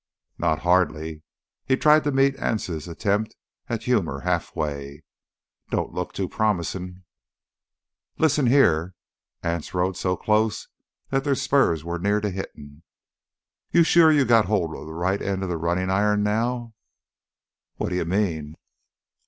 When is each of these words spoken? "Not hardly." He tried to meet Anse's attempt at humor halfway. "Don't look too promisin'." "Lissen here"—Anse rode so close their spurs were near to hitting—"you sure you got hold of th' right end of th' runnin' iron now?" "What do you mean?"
"Not 0.39 0.61
hardly." 0.61 1.21
He 1.63 1.77
tried 1.77 2.03
to 2.05 2.11
meet 2.11 2.35
Anse's 2.37 2.87
attempt 2.87 3.35
at 3.67 3.83
humor 3.83 4.21
halfway. 4.21 5.03
"Don't 5.69 5.93
look 5.93 6.11
too 6.11 6.27
promisin'." 6.27 7.03
"Lissen 8.17 8.47
here"—Anse 8.47 9.75
rode 9.75 9.95
so 9.95 10.15
close 10.17 10.67
their 11.11 11.35
spurs 11.35 11.83
were 11.83 11.99
near 11.99 12.19
to 12.19 12.31
hitting—"you 12.31 13.83
sure 13.83 14.11
you 14.11 14.25
got 14.25 14.45
hold 14.45 14.75
of 14.75 14.87
th' 14.87 14.91
right 14.97 15.21
end 15.21 15.43
of 15.43 15.49
th' 15.51 15.61
runnin' 15.61 15.91
iron 15.91 16.23
now?" 16.23 16.73
"What 17.75 17.89
do 17.89 17.95
you 17.97 18.05
mean?" 18.05 18.55